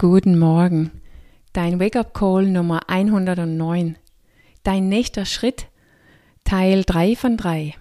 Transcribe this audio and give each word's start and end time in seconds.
Guten 0.00 0.38
Morgen. 0.38 0.92
Dein 1.52 1.80
Wake-up-Call 1.80 2.46
Nummer 2.46 2.88
109. 2.88 3.98
Dein 4.62 4.88
nächster 4.88 5.24
Schritt, 5.24 5.66
Teil 6.44 6.84
3 6.84 7.16
von 7.16 7.36
3. 7.36 7.74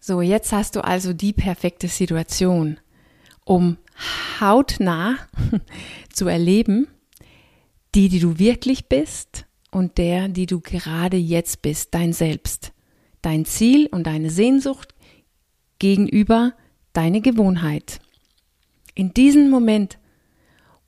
So, 0.00 0.22
jetzt 0.22 0.50
hast 0.50 0.76
du 0.76 0.80
also 0.82 1.12
die 1.12 1.34
perfekte 1.34 1.88
Situation, 1.88 2.80
um 3.44 3.76
hautnah 4.40 5.16
zu 6.10 6.26
erleben, 6.26 6.88
die, 7.94 8.08
die 8.08 8.20
du 8.20 8.38
wirklich 8.38 8.88
bist 8.88 9.44
und 9.70 9.98
der, 9.98 10.28
die 10.28 10.46
du 10.46 10.60
gerade 10.60 11.18
jetzt 11.18 11.60
bist, 11.60 11.92
dein 11.92 12.14
Selbst, 12.14 12.72
dein 13.20 13.44
Ziel 13.44 13.88
und 13.88 14.06
deine 14.06 14.30
Sehnsucht 14.30 14.94
gegenüber 15.78 16.54
deine 16.94 17.20
Gewohnheit 17.20 18.00
in 18.94 19.12
diesem 19.14 19.50
Moment, 19.50 19.98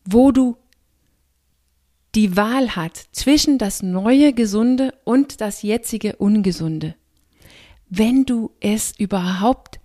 wo 0.05 0.33
du 0.33 0.57
die 2.15 2.37
Wahl 2.37 2.75
hat 2.77 2.97
zwischen 3.13 3.59
das 3.59 3.83
neue 3.83 4.33
Gesunde 4.33 4.95
und 5.05 5.41
das 5.41 5.63
jetzige 5.63 6.17
Ungesunde, 6.17 6.95
wenn 7.89 8.25
du 8.25 8.53
es 8.61 8.99
überhaupt 8.99 9.81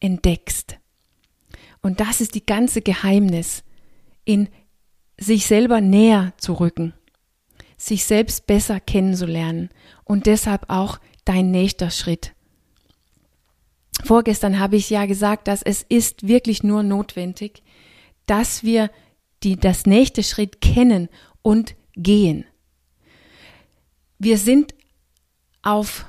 entdeckst. 0.00 0.78
Und 1.80 2.00
das 2.00 2.20
ist 2.20 2.34
die 2.34 2.44
ganze 2.44 2.82
Geheimnis, 2.82 3.62
in 4.24 4.48
sich 5.18 5.46
selber 5.46 5.80
näher 5.80 6.32
zu 6.36 6.54
rücken, 6.54 6.94
sich 7.76 8.04
selbst 8.04 8.46
besser 8.46 8.80
kennenzulernen 8.80 9.70
und 10.04 10.26
deshalb 10.26 10.68
auch 10.68 10.98
dein 11.24 11.50
nächster 11.50 11.90
Schritt. 11.90 12.32
Vorgestern 14.04 14.58
habe 14.58 14.76
ich 14.76 14.90
ja 14.90 15.06
gesagt, 15.06 15.48
dass 15.48 15.62
es 15.62 15.82
ist 15.82 16.26
wirklich 16.26 16.62
nur 16.62 16.82
notwendig, 16.82 17.62
dass 18.26 18.62
wir 18.62 18.90
die, 19.42 19.56
das 19.56 19.86
nächste 19.86 20.22
Schritt 20.22 20.60
kennen 20.60 21.08
und 21.42 21.74
gehen. 21.94 22.44
Wir 24.18 24.38
sind 24.38 24.74
auf 25.62 26.06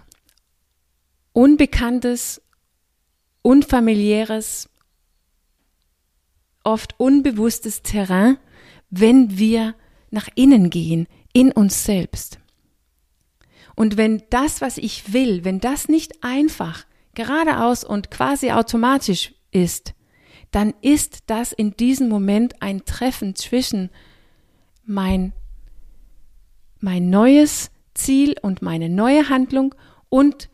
unbekanntes, 1.33 2.41
unfamiliäres, 3.41 4.69
oft 6.63 6.99
unbewusstes 6.99 7.81
Terrain, 7.81 8.37
wenn 8.89 9.37
wir 9.37 9.75
nach 10.11 10.27
innen 10.35 10.69
gehen, 10.69 11.07
in 11.33 11.51
uns 11.51 11.83
selbst. 11.83 12.39
Und 13.75 13.95
wenn 13.97 14.23
das, 14.29 14.61
was 14.61 14.77
ich 14.77 15.13
will, 15.13 15.45
wenn 15.45 15.59
das 15.59 15.87
nicht 15.87 16.23
einfach 16.23 16.85
geradeaus 17.19 17.83
und 17.83 18.09
quasi 18.09 18.51
automatisch 18.51 19.33
ist, 19.51 19.93
dann 20.51 20.73
ist 20.81 21.23
das 21.27 21.51
in 21.51 21.71
diesem 21.75 22.07
Moment 22.07 22.61
ein 22.61 22.85
Treffen 22.85 23.35
zwischen 23.35 23.89
mein, 24.85 25.33
mein 26.79 27.09
neues 27.09 27.71
Ziel 27.93 28.35
und 28.41 28.61
meine 28.61 28.89
neue 28.89 29.27
Handlung 29.27 29.75
und 30.07 30.49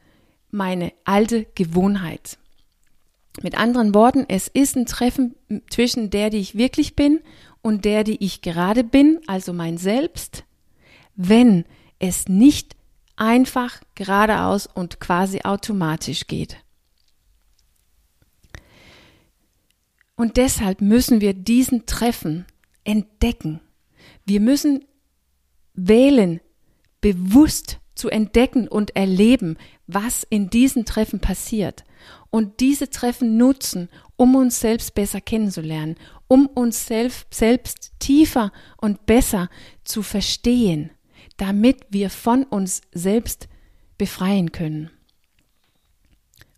meine 0.50 0.92
alte 1.04 1.46
Gewohnheit. 1.54 2.40
Mit 3.44 3.58
anderen 3.58 3.94
Worten, 3.94 4.26
es 4.28 4.48
ist 4.48 4.76
ein 4.76 4.88
Treffen 4.88 5.36
zwischen 5.70 6.10
der, 6.10 6.30
die 6.32 6.40
ich 6.40 6.58
wirklich 6.58 6.96
bin 6.96 7.20
und 7.62 7.86
der, 7.86 8.04
die 8.04 8.24
ich 8.24 8.42
gerade 8.42 8.84
bin, 8.84 9.20
also 9.28 9.54
mein 9.54 9.78
Selbst, 9.78 10.46
wenn 11.16 11.66
es 12.00 12.28
nicht 12.28 12.76
einfach 13.16 13.82
geradeaus 13.96 14.68
und 14.68 15.00
quasi 15.00 15.42
automatisch 15.44 16.28
geht. 16.28 16.58
Und 20.16 20.38
deshalb 20.38 20.82
müssen 20.82 21.22
wir 21.22 21.34
diesen 21.34 21.86
Treffen 21.86 22.46
entdecken. 22.84 23.60
Wir 24.26 24.40
müssen 24.40 24.86
wählen, 25.74 26.40
bewusst 27.02 27.80
zu 27.96 28.10
entdecken 28.10 28.68
und 28.68 28.96
erleben, 28.96 29.58
was 29.88 30.24
in 30.24 30.50
diesen 30.50 30.86
Treffen 30.86 31.20
passiert. 31.20 31.84
Und 32.30 32.60
diese 32.60 32.90
Treffen 32.90 33.38
nutzen, 33.38 33.90
um 34.16 34.36
uns 34.36 34.60
selbst 34.60 34.94
besser 34.96 35.22
kennenzulernen, 35.22 35.96
um 36.28 36.48
uns 36.48 36.86
selbst, 36.86 37.34
selbst 37.34 37.92
tiefer 38.00 38.52
und 38.78 39.06
besser 39.06 39.50
zu 39.84 40.02
verstehen 40.02 40.92
damit 41.38 41.86
wir 41.90 42.10
von 42.10 42.44
uns 42.44 42.82
selbst 42.92 43.48
befreien 43.98 44.52
können. 44.52 44.90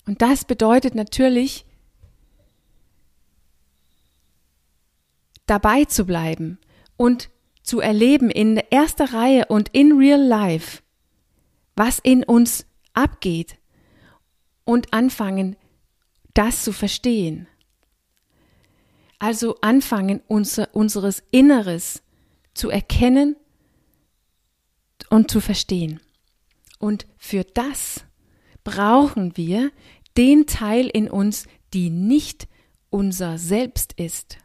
Und 0.06 0.22
das 0.22 0.46
bedeutet 0.46 0.96
natürlich, 0.96 1.66
dabei 5.46 5.86
zu 5.86 6.06
bleiben 6.06 6.60
und 6.96 7.30
zu 7.64 7.80
erleben 7.80 8.30
in 8.30 8.58
erster 8.70 9.14
Reihe 9.14 9.46
und 9.48 9.70
in 9.74 9.98
real 9.98 10.22
life, 10.22 10.82
was 11.76 12.00
in 12.00 12.24
uns 12.24 12.66
abgeht 12.94 13.58
und 14.64 14.94
anfangen, 14.94 15.56
das 16.34 16.64
zu 16.64 16.72
verstehen. 16.72 17.48
Also 19.20 19.58
anfangen, 19.62 20.22
unser, 20.28 20.74
unseres 20.76 21.24
Inneres 21.32 22.04
zu 22.54 22.70
erkennen 22.70 23.36
und 25.10 25.32
zu 25.32 25.42
verstehen. 25.42 26.00
Und 26.80 27.08
für 27.18 27.44
das 27.44 28.06
brauchen 28.64 29.38
wir 29.38 29.72
den 30.18 30.46
Teil 30.48 30.88
in 30.88 31.10
uns, 31.10 31.46
die 31.74 31.90
nicht 31.90 32.48
unser 32.90 33.38
Selbst 33.38 33.94
ist. 33.94 34.38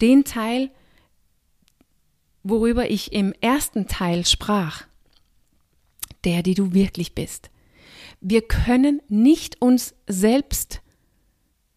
Den 0.00 0.24
Teil, 0.24 0.70
worüber 2.42 2.90
ich 2.90 3.12
im 3.12 3.32
ersten 3.40 3.86
Teil 3.88 4.26
sprach. 4.26 4.86
Der, 6.24 6.42
die 6.42 6.54
du 6.54 6.72
wirklich 6.74 7.14
bist. 7.14 7.50
Wir 8.20 8.42
können 8.42 9.00
nicht 9.08 9.62
uns 9.62 9.94
selbst 10.08 10.80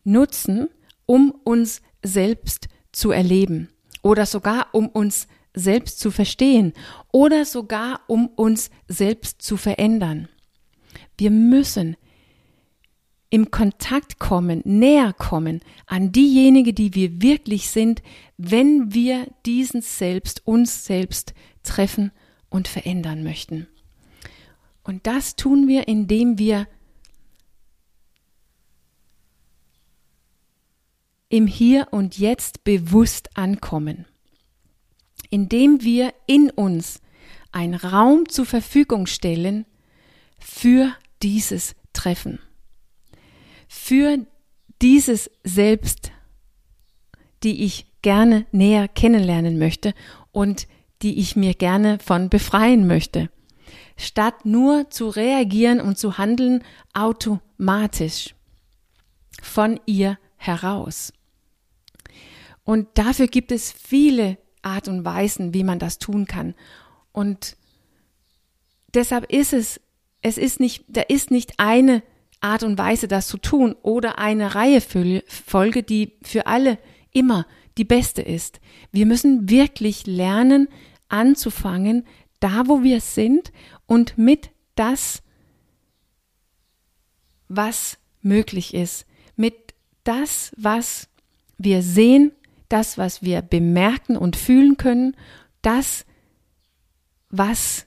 nutzen, 0.04 0.70
um 1.06 1.32
uns 1.44 1.82
selbst 2.04 2.68
zu 2.92 3.12
erleben 3.12 3.70
oder 4.02 4.26
sogar 4.26 4.68
um 4.74 4.88
uns 4.88 5.28
selbst 5.60 6.00
zu 6.00 6.12
verstehen 6.12 6.74
oder 7.12 7.46
sogar 7.46 8.02
um 8.08 8.28
uns 8.28 8.70
selbst 8.88 9.42
zu 9.42 9.58
verändern. 9.58 10.28
Wir 11.18 11.32
müssen 11.32 11.98
im 13.30 13.52
Kontakt 13.52 14.20
kommen, 14.20 14.62
näher 14.66 15.14
kommen 15.14 15.62
an 15.86 16.12
diejenige, 16.12 16.74
die 16.74 16.96
wir 16.96 17.22
wirklich 17.22 17.70
sind, 17.70 18.02
wenn 18.38 18.94
wir 18.94 19.28
diesen 19.46 19.82
Selbst, 19.82 20.48
uns 20.48 20.86
selbst 20.86 21.34
treffen 21.62 22.12
und 22.50 22.68
verändern 22.68 23.24
möchten. 23.24 23.68
Und 24.84 25.06
das 25.06 25.36
tun 25.36 25.68
wir, 25.68 25.88
indem 25.88 26.40
wir 26.40 26.68
im 31.30 31.46
Hier 31.46 31.90
und 31.92 32.18
Jetzt 32.18 32.64
bewusst 32.64 33.38
ankommen 33.38 34.06
indem 35.30 35.84
wir 35.84 36.14
in 36.28 36.50
uns 36.50 37.02
einen 37.52 37.76
Raum 37.76 38.30
zur 38.30 38.46
Verfügung 38.46 39.08
stellen 39.08 39.66
für 40.40 40.94
dieses 41.22 41.76
Treffen, 41.94 42.40
für 43.68 44.20
dieses 44.82 45.30
Selbst, 45.44 46.12
die 47.44 47.64
ich 47.64 47.88
gerne 48.02 48.46
näher 48.52 48.88
kennenlernen 48.88 49.60
möchte 49.60 49.94
und 50.32 50.68
die 51.02 51.20
ich 51.20 51.36
mir 51.36 51.54
gerne 51.54 52.00
von 52.00 52.30
befreien 52.30 52.88
möchte, 52.88 53.30
statt 53.98 54.46
nur 54.46 54.90
zu 54.90 55.10
reagieren 55.10 55.82
und 55.82 55.98
zu 55.98 56.18
handeln 56.18 56.64
automatisch 56.94 58.36
von 59.42 59.80
ihr 59.86 60.18
heraus. 60.38 61.14
Und 62.64 62.88
dafür 62.96 63.28
gibt 63.28 63.52
es 63.52 63.72
viele 63.72 64.38
Art 64.62 64.88
und 64.88 65.06
Weisen, 65.06 65.54
wie 65.54 65.64
man 65.64 65.80
das 65.80 66.00
tun 66.00 66.26
kann. 66.26 66.56
Und 67.12 67.58
deshalb 68.94 69.32
ist 69.32 69.54
es, 69.54 69.80
es 70.22 70.38
ist 70.38 70.60
nicht, 70.60 70.86
da 70.88 71.02
ist 71.02 71.32
nicht 71.32 71.54
eine 71.58 72.04
Art 72.42 72.64
und 72.64 72.78
Weise, 72.78 73.08
das 73.08 73.28
zu 73.28 73.38
tun 73.38 73.76
oder 73.82 74.20
eine 74.20 74.56
Reihefolge, 74.56 75.84
die 75.84 76.14
für 76.22 76.48
alle 76.48 76.78
immer 77.12 77.46
die 77.78 77.86
beste 77.86 78.22
ist. 78.22 78.60
Wir 78.92 79.06
müssen 79.06 79.50
wirklich 79.50 80.06
lernen, 80.06 80.68
anzufangen, 81.08 82.06
da 82.40 82.68
wo 82.68 82.84
wir 82.84 83.02
sind 83.02 83.52
und 83.88 84.18
mit 84.18 84.52
das, 84.76 85.24
was 87.48 87.98
möglich 88.22 88.74
ist, 88.74 89.06
mit 89.36 89.74
das, 90.04 90.52
was 90.56 91.10
wir 91.58 91.82
sehen, 91.82 92.32
das, 92.70 92.98
was 92.98 93.22
wir 93.22 93.42
bemerken 93.42 94.18
und 94.18 94.36
fühlen 94.36 94.78
können, 94.78 95.16
das, 95.62 96.06
was 97.30 97.86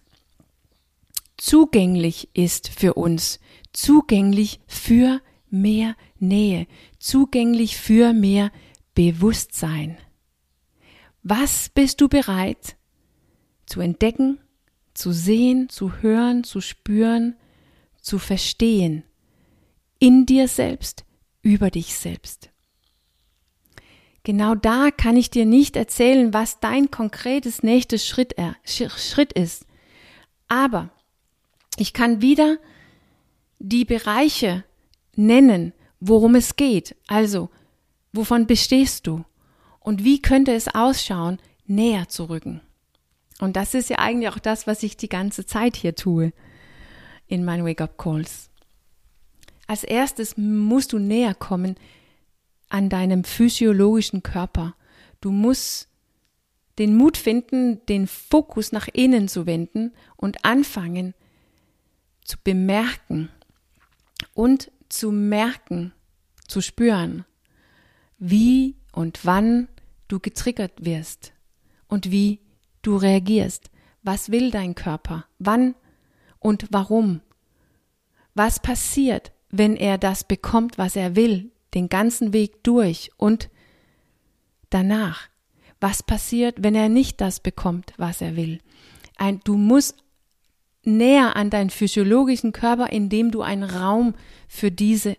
zugänglich 1.37 2.29
ist 2.35 2.69
für 2.69 2.95
uns, 2.95 3.41
zugänglich 3.73 4.61
für 4.67 5.21
mehr 5.51 5.97
Nähe, 6.19 6.67
zugänglich 6.99 7.77
für 7.77 8.13
mehr 8.13 8.53
Bewusstsein. 8.95 9.99
Was 11.23 11.69
bist 11.69 12.01
du 12.01 12.09
bereit 12.09 12.77
zu 13.67 13.81
entdecken, 13.81 14.39
zu 14.95 15.13
sehen, 15.13 15.69
zu 15.69 16.03
hören, 16.03 16.45
zu 16.45 16.61
spüren, 16.61 17.37
zu 18.01 18.19
verstehen? 18.19 19.05
In 19.99 20.27
dir 20.27 20.49
selbst, 20.49 21.05
über 21.43 21.71
dich 21.71 21.95
selbst. 21.95 22.52
Genau 24.25 24.55
da 24.55 24.91
kann 24.91 25.17
ich 25.17 25.31
dir 25.31 25.47
nicht 25.47 25.77
erzählen, 25.77 26.33
was 26.33 26.61
dein 26.61 26.91
konkretes 26.91 27.63
nächstes 27.63 28.07
Schritt, 28.07 28.39
äh, 28.39 28.53
Schritt 28.65 29.33
ist. 29.33 29.67
Aber 30.49 30.91
ich 31.77 31.93
kann 31.93 32.23
wieder 32.23 32.59
die 33.59 33.85
Bereiche 33.85 34.65
nennen, 35.17 35.73
worum 35.99 36.35
es 36.35 36.57
geht. 36.57 36.95
Also, 37.09 37.51
wovon 38.13 38.47
bestehst 38.47 39.07
du? 39.07 39.25
Und 39.81 40.05
wie 40.05 40.23
könnte 40.23 40.53
es 40.53 40.73
ausschauen, 40.73 41.39
näher 41.67 42.09
zu 42.09 42.29
rücken? 42.29 42.61
Und 43.41 43.57
das 43.57 43.75
ist 43.75 43.91
ja 43.91 43.99
eigentlich 43.99 44.29
auch 44.29 44.39
das, 44.39 44.69
was 44.69 44.85
ich 44.85 44.97
die 44.97 45.09
ganze 45.09 45.47
Zeit 45.47 45.75
hier 45.75 45.97
tue 45.97 46.33
in 47.27 47.45
meinen 47.45 47.67
Wake-up-Calls. 47.67 48.51
Als 49.67 49.83
erstes 49.83 50.37
musst 50.37 50.93
du 50.93 50.99
näher 50.99 51.35
kommen 51.35 51.77
an 52.73 52.89
deinem 52.89 53.23
physiologischen 53.23 54.23
Körper. 54.23 54.75
Du 55.21 55.31
musst 55.31 55.89
den 56.79 56.97
Mut 56.97 57.19
finden, 57.19 57.85
den 57.87 58.07
Fokus 58.07 58.73
nach 58.73 58.89
innen 58.89 59.29
zu 59.29 59.45
wenden 59.45 59.93
und 60.17 60.45
anfangen 60.45 61.15
zu 62.25 62.39
bemerken 62.43 63.29
und 64.33 64.71
zu 64.89 65.13
merken, 65.13 65.93
zu 66.49 66.63
spüren, 66.63 67.27
wie 68.19 68.77
und 68.93 69.27
wann 69.27 69.69
du 70.09 70.19
getriggert 70.19 70.85
wirst 70.85 71.35
und 71.89 72.11
wie 72.11 72.41
du 72.81 72.97
reagierst. 72.97 73.71
Was 74.03 74.31
will 74.31 74.51
dein 74.51 74.75
Körper? 74.75 75.27
Wann 75.39 75.75
und 76.39 76.69
warum? 76.71 77.21
Was 78.35 78.61
passiert, 78.61 79.33
wenn 79.51 79.77
er 79.77 79.99
das 79.99 80.25
bekommt, 80.25 80.79
was 80.79 80.97
er 80.97 81.17
will, 81.17 81.52
den 81.75 81.89
ganzen 81.89 82.33
Weg 82.33 82.63
durch 82.65 83.11
und 83.17 83.51
danach? 84.71 85.29
Was 85.81 86.03
passiert, 86.03 86.63
wenn 86.63 86.75
er 86.75 86.89
nicht 86.89 87.21
das 87.21 87.41
bekommt, 87.41 87.93
was 87.97 88.21
er 88.21 88.37
will? 88.37 88.61
Ein, 89.17 89.41
du 89.45 89.57
musst 89.57 89.97
näher 90.85 91.37
an 91.37 91.51
deinen 91.51 91.71
physiologischen 91.71 92.53
Körper, 92.53 92.91
indem 92.93 93.31
du 93.31 93.43
einen 93.43 93.65
Raum 93.65 94.15
für 94.49 94.71
diese 94.71 95.17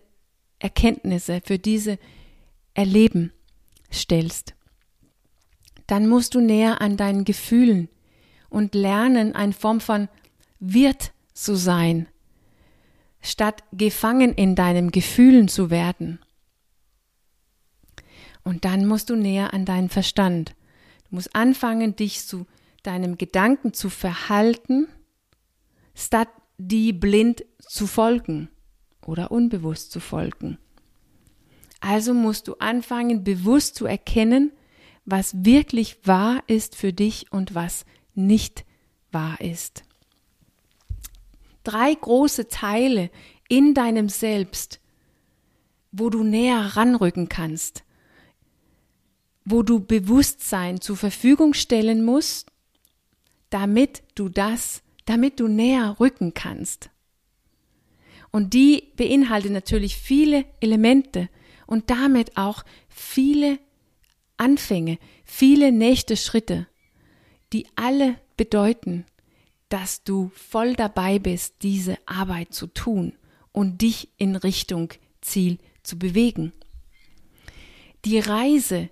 Erkenntnisse, 0.58 1.40
für 1.44 1.58
diese 1.58 1.98
Erleben 2.74 3.32
stellst. 3.92 4.54
Dann 5.86 6.08
musst 6.08 6.34
du 6.34 6.40
näher 6.40 6.80
an 6.80 6.96
deinen 6.96 7.24
Gefühlen 7.24 7.88
und 8.48 8.74
lernen, 8.74 9.34
eine 9.34 9.52
Form 9.52 9.80
von 9.80 10.08
Wirt 10.58 11.12
zu 11.34 11.56
sein, 11.56 12.08
statt 13.20 13.62
gefangen 13.72 14.32
in 14.32 14.54
deinen 14.54 14.90
Gefühlen 14.90 15.48
zu 15.48 15.70
werden. 15.70 16.20
Und 18.44 18.64
dann 18.64 18.86
musst 18.86 19.10
du 19.10 19.16
näher 19.16 19.54
an 19.54 19.64
deinen 19.64 19.88
Verstand. 19.88 20.54
Du 21.08 21.16
musst 21.16 21.34
anfangen, 21.34 21.96
dich 21.96 22.26
zu 22.26 22.46
deinem 22.82 23.16
Gedanken 23.18 23.72
zu 23.72 23.88
verhalten, 23.88 24.86
statt 25.94 26.28
die 26.58 26.92
blind 26.92 27.44
zu 27.58 27.86
folgen 27.86 28.48
oder 29.06 29.30
unbewusst 29.30 29.90
zu 29.90 30.00
folgen. 30.00 30.58
Also 31.80 32.14
musst 32.14 32.48
du 32.48 32.54
anfangen, 32.58 33.24
bewusst 33.24 33.74
zu 33.74 33.86
erkennen, 33.86 34.52
was 35.04 35.44
wirklich 35.44 36.06
wahr 36.06 36.42
ist 36.46 36.76
für 36.76 36.92
dich 36.92 37.32
und 37.32 37.54
was 37.54 37.84
nicht 38.14 38.64
wahr 39.10 39.40
ist. 39.40 39.84
Drei 41.62 41.94
große 41.94 42.48
Teile 42.48 43.10
in 43.48 43.74
deinem 43.74 44.08
Selbst, 44.08 44.80
wo 45.92 46.10
du 46.10 46.22
näher 46.22 46.76
ranrücken 46.76 47.28
kannst, 47.28 47.83
wo 49.44 49.62
du 49.62 49.80
Bewusstsein 49.80 50.80
zur 50.80 50.96
Verfügung 50.96 51.54
stellen 51.54 52.04
musst, 52.04 52.50
damit 53.50 54.02
du 54.14 54.28
das, 54.28 54.82
damit 55.04 55.40
du 55.40 55.48
näher 55.48 55.96
rücken 56.00 56.34
kannst. 56.34 56.90
Und 58.30 58.54
die 58.54 58.92
beinhaltet 58.96 59.52
natürlich 59.52 59.96
viele 59.96 60.44
Elemente, 60.60 61.28
und 61.66 61.90
damit 61.90 62.36
auch 62.36 62.64
viele 62.88 63.58
Anfänge, 64.36 64.98
viele 65.24 65.72
nächste 65.72 66.16
Schritte, 66.16 66.66
die 67.52 67.66
alle 67.76 68.16
bedeuten, 68.36 69.04
dass 69.68 70.04
du 70.04 70.30
voll 70.34 70.74
dabei 70.74 71.18
bist, 71.18 71.56
diese 71.62 71.98
Arbeit 72.06 72.52
zu 72.52 72.66
tun 72.66 73.14
und 73.52 73.82
dich 73.82 74.08
in 74.18 74.36
Richtung 74.36 74.92
Ziel 75.20 75.58
zu 75.82 75.98
bewegen. 75.98 76.52
Die 78.04 78.18
Reise 78.18 78.90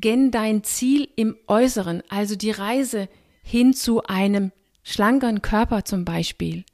gen 0.00 0.30
dein 0.30 0.64
Ziel 0.64 1.08
im 1.16 1.36
Äußeren, 1.46 2.02
also 2.08 2.36
die 2.36 2.50
Reise 2.50 3.08
hin 3.42 3.74
zu 3.74 4.02
einem 4.04 4.52
schlankeren 4.82 5.42
Körper 5.42 5.84
zum 5.84 6.04
Beispiel, 6.04 6.64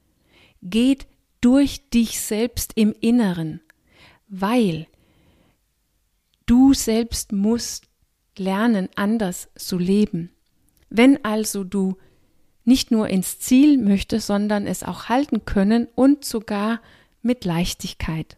geht 0.62 1.06
durch 1.40 1.88
dich 1.90 2.20
selbst 2.20 2.72
im 2.76 2.94
Inneren, 3.00 3.60
weil 4.28 4.86
Du 6.46 6.74
selbst 6.74 7.32
musst 7.32 7.88
lernen, 8.38 8.88
anders 8.94 9.48
zu 9.56 9.78
leben. 9.78 10.30
Wenn 10.88 11.24
also 11.24 11.64
du 11.64 11.96
nicht 12.64 12.92
nur 12.92 13.08
ins 13.08 13.40
Ziel 13.40 13.78
möchtest, 13.78 14.28
sondern 14.28 14.66
es 14.66 14.84
auch 14.84 15.08
halten 15.08 15.44
können 15.44 15.88
und 15.96 16.24
sogar 16.24 16.80
mit 17.20 17.44
Leichtigkeit. 17.44 18.36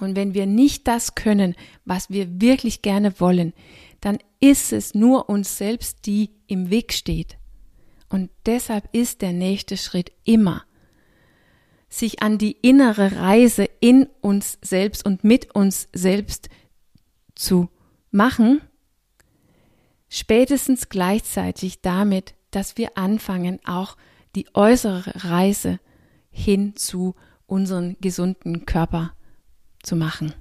Und 0.00 0.16
wenn 0.16 0.34
wir 0.34 0.46
nicht 0.46 0.86
das 0.86 1.14
können, 1.14 1.54
was 1.84 2.10
wir 2.10 2.40
wirklich 2.40 2.82
gerne 2.82 3.18
wollen, 3.20 3.52
dann 4.00 4.18
ist 4.40 4.72
es 4.72 4.94
nur 4.94 5.28
uns 5.28 5.58
selbst, 5.58 6.06
die 6.06 6.30
im 6.46 6.70
Weg 6.70 6.92
steht. 6.92 7.38
Und 8.08 8.30
deshalb 8.46 8.88
ist 8.92 9.22
der 9.22 9.32
nächste 9.32 9.76
Schritt 9.76 10.12
immer, 10.24 10.64
sich 11.88 12.22
an 12.22 12.38
die 12.38 12.52
innere 12.52 13.16
Reise 13.16 13.68
in 13.80 14.08
uns 14.20 14.58
selbst 14.62 15.04
und 15.04 15.24
mit 15.24 15.54
uns 15.54 15.88
selbst 15.92 16.48
zu 17.34 17.68
machen, 18.10 18.60
spätestens 20.08 20.88
gleichzeitig 20.88 21.80
damit, 21.80 22.34
dass 22.50 22.76
wir 22.76 22.96
anfangen, 22.96 23.58
auch 23.64 23.96
die 24.34 24.46
äußere 24.54 25.12
Reise 25.24 25.80
hin 26.30 26.76
zu 26.76 27.14
unserem 27.46 27.96
gesunden 28.00 28.66
Körper 28.66 29.14
zu 29.82 29.96
machen. 29.96 30.34